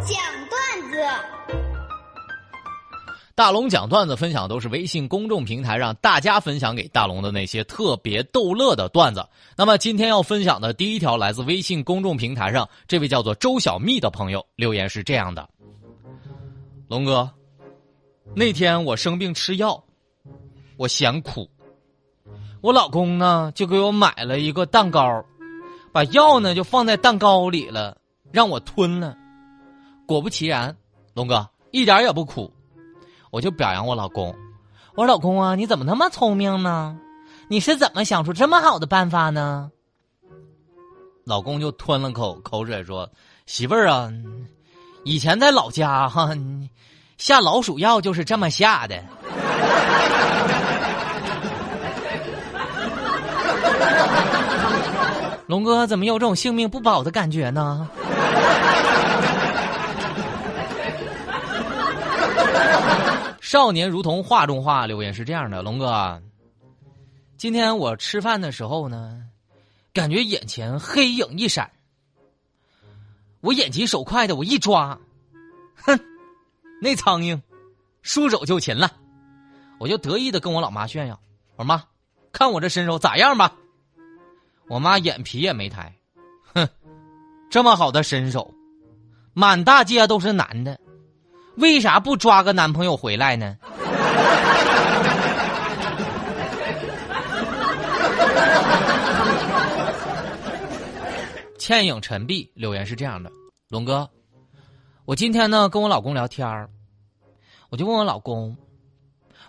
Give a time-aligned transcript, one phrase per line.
[0.00, 0.18] 讲
[0.48, 0.98] 段子。
[3.34, 9.26] 大龙讲段子分享都是微信公众平台让大家分享给大龙的那些特别逗乐的段子。
[9.56, 15.48] 那么今天要分享的第一条来自微信公众平台上这位叫做周小蜜的朋友留言是这样的：
[16.88, 17.30] 龙哥，
[18.34, 19.82] 那天我生病吃药，
[20.76, 21.48] 我嫌苦，
[22.60, 25.24] 我老公呢就给我买了一个蛋糕，
[25.92, 27.96] 把药呢就放在蛋糕里了，
[28.32, 29.16] 让我吞了。
[30.10, 30.76] 果不其然，
[31.14, 32.52] 龙哥一点也不苦。
[33.30, 34.34] 我就表扬我老公，
[34.96, 36.98] 我说老公啊，你怎么那么聪明呢？
[37.46, 39.70] 你是怎么想出这么好的办法呢？
[41.24, 43.08] 老公就吞了口口水说
[43.46, 44.12] ：“媳妇儿啊，
[45.04, 46.30] 以前在老家哈，
[47.16, 49.00] 下老鼠药就是这么下的。”
[55.46, 57.88] 龙哥怎么有种性命不保的感觉呢？
[63.50, 66.22] 少年如同画中画，留言是这样的：龙哥，
[67.36, 69.26] 今天我吃饭的时候呢，
[69.92, 71.68] 感觉眼前黑影一闪，
[73.40, 74.96] 我眼疾手快的我一抓，
[75.74, 75.98] 哼，
[76.80, 77.40] 那苍蝇，
[78.02, 78.88] 束手就擒了，
[79.80, 81.20] 我就得意的跟我老妈炫耀
[81.58, 81.82] ：“我说妈，
[82.30, 83.52] 看我这身手咋样吧？”
[84.70, 85.92] 我妈眼皮也没抬，
[86.54, 86.68] 哼，
[87.50, 88.54] 这么好的身手，
[89.32, 90.78] 满大街都是男的。
[91.56, 93.56] 为啥不抓个男朋友回来呢？
[101.58, 103.30] 倩影陈碧留言是这样的：
[103.68, 104.08] 龙哥，
[105.04, 106.68] 我今天呢跟我老公聊天儿
[107.68, 108.56] 我就问我老公，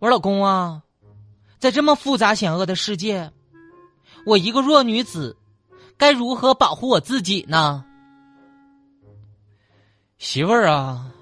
[0.00, 0.82] 我说老公啊，
[1.58, 3.30] 在这么复杂险恶的世界，
[4.24, 5.36] 我一个弱女子，
[5.96, 7.84] 该如何保护我自己呢？
[10.18, 11.12] 媳妇儿啊。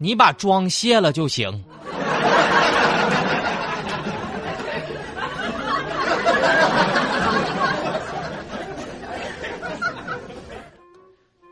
[0.00, 1.64] 你把妆卸了就行。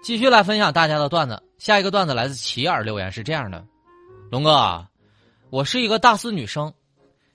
[0.01, 3.67] 继续来分享大家的段子，下一个段子来自齐耳留言是这样的：
[4.31, 4.87] 龙哥，
[5.51, 6.73] 我是一个大四女生，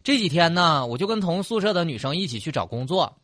[0.06, 3.18] 这几天呢，我就跟同宿舍的女生一起去找工作，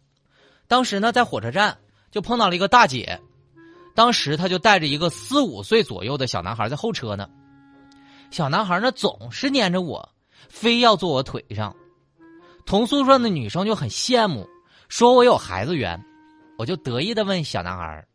[0.67, 1.77] 当时呢，在火车站
[2.11, 3.21] 就碰到了一个大姐，
[3.95, 7.29] 当时她就带着一个四五岁左右的小男孩在候车呢。
[8.29, 10.09] 小男孩呢总是粘着我，
[10.49, 11.75] 非要坐我腿上。
[12.65, 14.47] 同宿舍的女生就很羡慕，
[14.89, 16.03] 说我有孩子缘。
[16.57, 18.07] 我就得意的问小男孩：“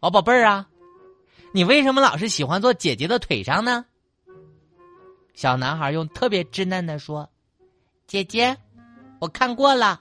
[0.00, 0.68] 哦，宝贝儿啊，
[1.52, 3.84] 你为什么老是喜欢坐姐姐的腿上呢？”
[5.34, 7.28] 小男孩用特别稚嫩的说
[8.06, 8.56] ：“姐姐，
[9.20, 10.00] 我看过了，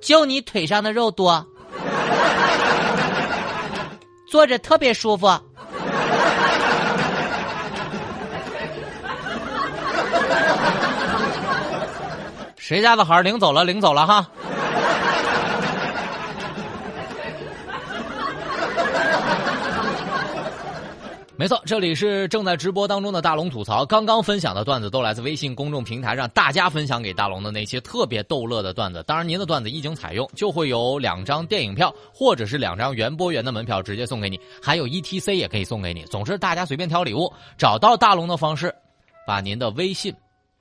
[0.00, 1.46] 就你腿上的肉多，
[4.26, 5.28] 坐着特别舒服。”
[12.70, 13.64] 谁家的孩领走了？
[13.64, 14.30] 领走了哈。
[21.34, 23.84] 没错，这里是正在直播当中的大龙吐槽。
[23.84, 29.02] 刚刚分享的段子都来自微信公众平台上大家分享给大龙的那些特别逗乐的段子。
[29.02, 36.04] 当然，您的段子一经采用，就会有两张电影票或者是两张园博园的门票直接送给你，还有 E T C 也可以送给你。
[36.04, 37.32] 总之，大家随便挑礼物。
[37.58, 38.72] 找到大龙的方式，
[39.26, 40.14] 把您的微信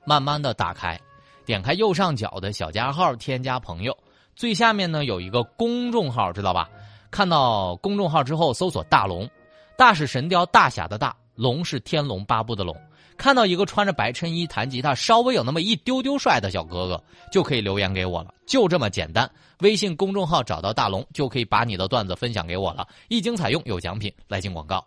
[0.05, 0.99] 慢慢的打开。
[1.49, 3.97] 点开右上角的小加号，添加朋友，
[4.35, 6.69] 最下面呢有一个公众号，知道吧？
[7.09, 9.27] 看到公众号之后，搜索“大龙”，
[9.75, 12.79] 大是神雕大侠的大，龙是天龙八部的龙。
[13.17, 19.27] 看到一个穿着白衬衣弹吉他，稍微有那么一丢丢帅的小哥哥，就可以留言给我了，就这么简单。
[19.61, 24.13] 微信公众号找到大龙，就可以把你的段子分享给我了，一经采用有奖品。
[24.27, 24.85] 来进广告。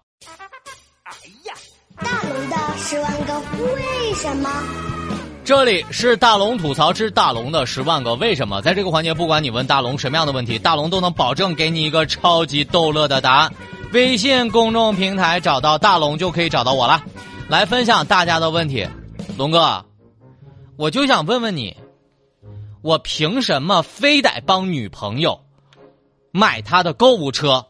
[1.03, 1.13] 哎
[1.45, 1.55] 呀，
[1.97, 3.41] 大龙的十万个
[3.75, 5.22] 为什么？
[5.55, 13.53] 这里是大龙吐槽之大龙的十万个为什么，在这个环节，不管你问大龙什么样的问题，大龙都能保证给你一个超级逗乐的答案。
[13.93, 17.05] 微信公众平台找到大龙就可以找到我了，
[17.51, 18.89] 来分享大家的问题。
[19.37, 19.85] 龙哥，
[20.79, 21.77] 我就想问问你，
[22.81, 25.39] 我凭什么非得帮女朋友
[26.31, 27.63] 买她的购物车？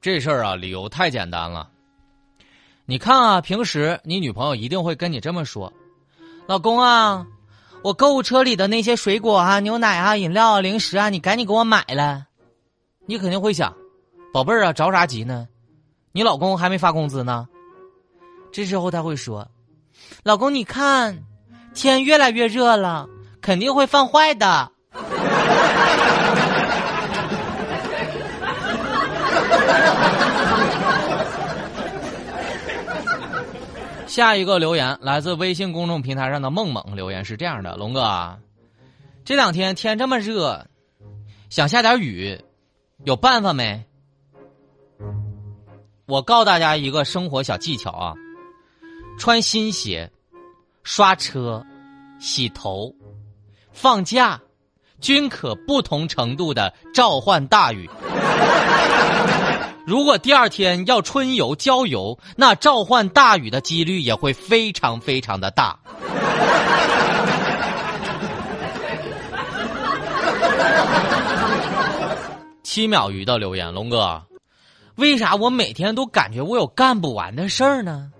[0.00, 1.68] 这事儿啊，理由太简单了。
[2.86, 5.72] 你看啊，平时你女朋友一定会跟你这么说
[6.46, 7.26] ：“老公啊，
[7.82, 12.26] 我购物车里的那些水果啊、牛奶啊、饮料啊、零食啊，你赶紧给我买了。”
[13.08, 13.74] 你肯定会想
[14.34, 15.48] ：“宝贝儿啊，着啥急呢？
[16.12, 17.48] 你老公还没发工资呢。”
[18.52, 19.48] 这时候他会说
[20.22, 21.24] ：“老公，你看，
[21.72, 23.08] 天越来越热了，
[23.40, 24.72] 肯定会放坏的。”
[34.14, 38.38] 下一个留言来自微信公众平台上的梦梦留言是这样的：龙哥，
[39.24, 40.68] 这两天天这么热，
[41.50, 42.40] 想下点雨，
[43.02, 43.84] 有办法没？
[46.06, 48.14] 我告诉大家一个生活小技巧啊，
[49.18, 50.08] 穿新鞋、
[50.84, 51.66] 刷车、
[52.20, 52.94] 洗头、
[53.72, 54.40] 放假，
[55.00, 57.90] 均可不同程度的召唤大雨。
[59.86, 65.78] 如果第二天要春游郊游，那召唤大雨的几率也会非常非常的大。
[72.62, 74.22] 七秒鱼的留言，龙哥，
[74.96, 78.10] 为啥我每天都感觉我有干不完的事儿呢？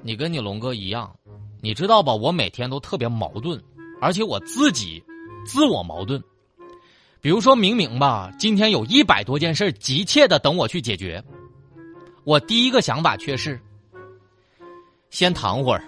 [0.00, 1.12] 你跟你龙哥一样，
[1.60, 2.14] 你知道吧？
[2.14, 3.60] 我每天都特别矛盾，
[4.00, 5.02] 而且我自己
[5.44, 6.22] 自我矛盾。
[7.26, 11.20] 比如说明明吧，今天有一百多件事急切的等我去解决，
[12.22, 13.60] 我第一个想法却是
[15.10, 15.82] 先躺会儿。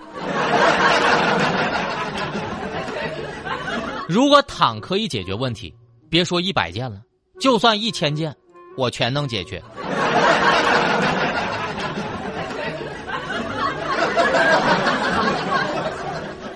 [4.11, 5.73] 如果躺可以解决问题，
[6.11, 7.01] 别说一百件了，
[7.39, 8.35] 就算一千件，
[8.77, 9.63] 我全能解决。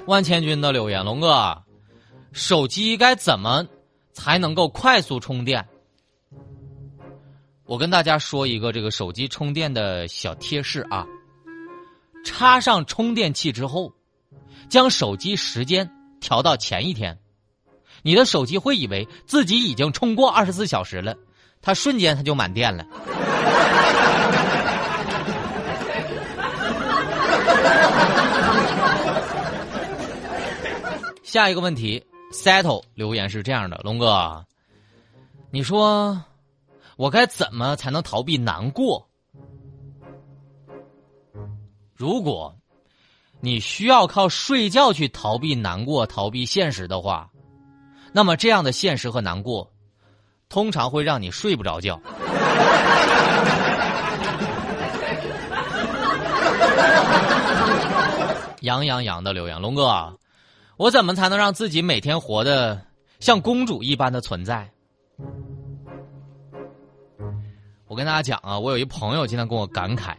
[0.06, 1.56] 万千军的留言，龙哥，
[2.32, 3.64] 手机该怎么？
[4.12, 5.67] 才能够快速充电。
[7.64, 11.06] 我跟大家说一个这个手机充电的小贴士啊，
[12.25, 13.93] 插上充电器之后，
[14.69, 17.19] 将手机时间调到前一天，
[18.03, 21.17] 你的手机会以为自己已经充过二十四小时了，
[21.62, 22.85] 它瞬间它就满电了。
[31.23, 32.05] 下一个问题。
[32.32, 34.44] Settle 留言是这样的，龙哥，
[35.50, 36.20] 你说
[36.96, 39.06] 我该怎么才能逃避难过？
[41.94, 42.56] 如果
[43.40, 47.31] 你需要靠睡觉去逃避难过、逃避现实的话，
[48.12, 49.70] 那么这样的现实和难过，
[50.49, 52.00] 通常会让你睡不着觉。
[58.61, 60.19] 杨洋洋的留言，龙哥。
[60.82, 62.84] 我怎么才能让自己每天活得
[63.20, 64.69] 像公主一般的存在？
[67.87, 70.17] 我跟大家讲啊，我有一朋友经常跟我感慨，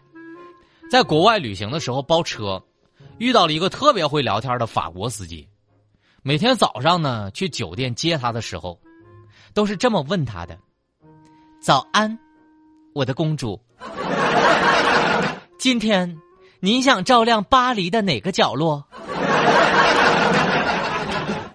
[0.89, 2.63] 在国外旅行的时候包车，
[3.17, 5.45] 遇到了一个特别会聊天的法国司机。
[6.21, 8.79] 每天早上呢去酒店接他的时候，
[9.53, 10.57] 都是这么问他的
[11.61, 12.17] ：“早安，
[12.95, 13.59] 我的公主，
[15.59, 16.17] 今天
[16.61, 18.85] 您想照亮巴黎的哪个角落？”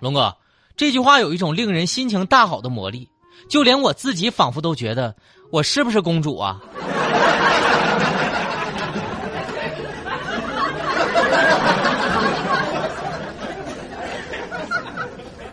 [0.00, 0.36] 龙哥，
[0.76, 3.08] 这句话有一种令人心情大好的魔力，
[3.48, 5.14] 就连我自己仿佛都觉得
[5.50, 6.60] 我是不是公主啊？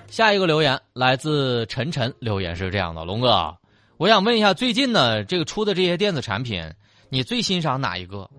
[0.08, 3.58] 下一个留言来自晨晨，留言是这样的：龙哥，
[3.98, 6.72] 我想问一下，最近呢这个出的这些电子产品，
[7.10, 8.30] 你最欣赏哪一个？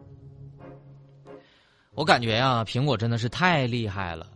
[1.95, 4.27] 我感觉呀，苹果真的是太厉害了。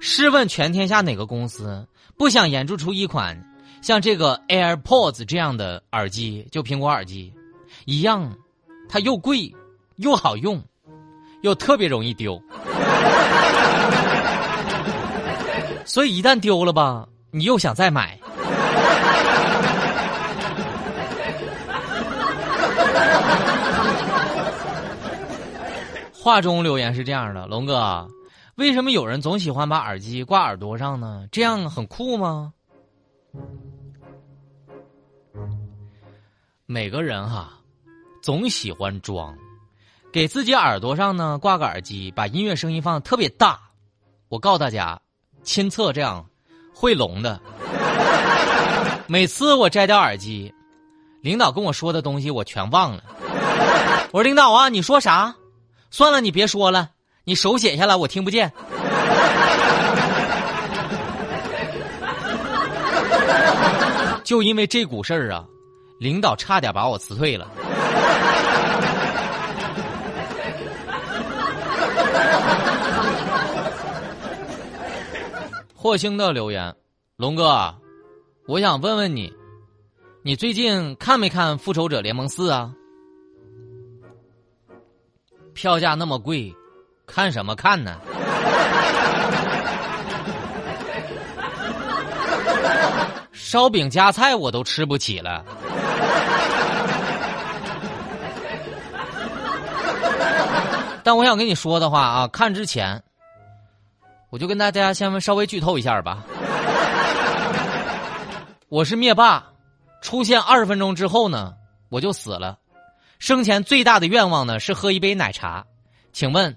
[0.00, 1.86] 试问全天下哪个公司
[2.16, 3.36] 不想研制出一款
[3.82, 6.46] 像这个 AirPods 这样的耳机？
[6.50, 7.32] 就苹果耳机，
[7.84, 8.32] 一样，
[8.88, 9.52] 它又贵，
[9.96, 10.62] 又好用，
[11.42, 12.40] 又特别容易丢。
[15.84, 18.18] 所以一旦丢了吧，你又想再买。
[26.12, 28.06] 话中留言是这样的，龙哥。
[28.58, 31.28] 为什么有人总喜欢把耳机挂耳朵上呢？
[31.30, 32.52] 这样很酷吗？
[36.66, 37.52] 每个人哈，
[38.20, 39.32] 总喜欢装，
[40.12, 43.60] 给自己耳朵上呢挂个耳机，把音乐声音放的特别大。
[44.28, 45.00] 我告诉大家，
[45.44, 46.28] 亲测这样
[46.74, 47.40] 会聋的。
[49.06, 50.52] 每次我摘掉耳机，
[51.22, 53.04] 领导跟我说的东西我全忘了。
[54.10, 55.36] 我说领导啊，你说啥？
[55.92, 56.90] 算了，你别说了。
[57.28, 58.50] 你手写下来，我听不见。
[64.24, 65.44] 就因为这股事儿啊，
[66.00, 67.46] 领导差点把我辞退了。
[75.74, 76.74] 霍星的留言，
[77.16, 77.74] 龙哥，
[78.46, 79.30] 我想问问你，
[80.22, 82.72] 你最近看没看《复仇者联盟四》啊？
[85.52, 86.54] 票价那么贵。
[87.08, 87.96] 看什么看呢？
[93.32, 95.42] 烧饼夹菜我都吃不起了。
[101.02, 103.02] 但我想跟你说的话啊，看之前，
[104.28, 106.22] 我就跟大家先稍微剧透一下吧。
[108.68, 109.42] 我是灭霸，
[110.02, 111.54] 出现二十分钟之后呢，
[111.88, 112.58] 我就死了。
[113.18, 115.64] 生前最大的愿望呢是喝一杯奶茶，
[116.12, 116.54] 请问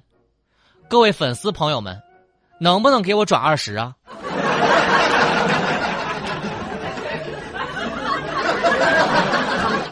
[0.91, 1.97] 各位粉丝朋友们，
[2.59, 3.95] 能不能给我转二十啊？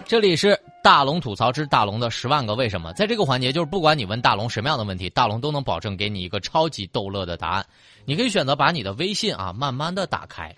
[0.06, 7.66] 这里是大龙吐槽之大龙的十万个为什么，在这个环节，就是不管你问大龙什么样的问题，大龙都能保证给你一个超级逗乐的答案。
[8.04, 10.54] 你可以选择把你的微信啊慢慢的打开，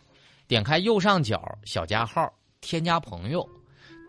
[0.47, 2.27] 点开右上角小加号，
[2.61, 3.47] 添加朋友，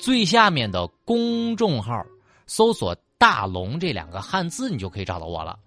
[0.00, 2.02] 最下面的公众号
[2.46, 5.58] 搜索“大龙”这两个汉字，你就可以找到我了。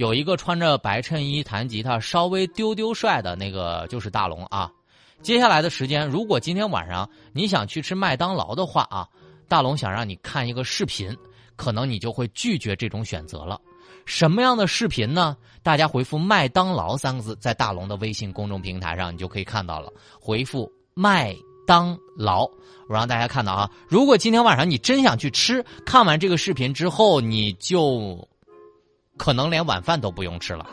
[0.00, 4.72] 有一个穿着白衬衣弹吉他、稍微丢丢帅的那个就是大龙啊。
[5.20, 9.06] 接下来的时间，如果今天晚上你想去吃麦当劳的话啊。
[9.46, 11.14] 大龙想让你看一个视频，
[11.54, 13.60] 可能你就会拒绝这种选择了。
[14.06, 15.36] 什么样的视频呢？
[15.62, 19.92] 大家回复“麦当劳”三个字，在大龙的微信公众平台上，你就可以看到了。
[20.18, 22.44] 回复“麦当劳”，
[22.88, 23.70] 我让大家看到啊。
[23.86, 28.26] 如果今天晚上你真想去吃，看完这个视频之后，你就
[29.20, 30.64] 可能连晚饭都不用吃了。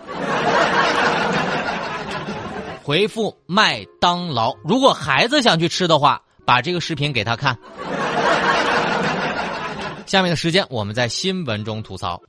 [2.81, 4.55] 回复“麦当劳”。
[4.63, 7.57] 如果孩子想去吃的话，把这个视频给他看。
[10.05, 12.21] 下面的时间，我们在新闻中吐槽。